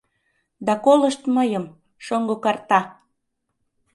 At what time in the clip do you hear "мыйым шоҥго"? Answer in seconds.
1.35-2.35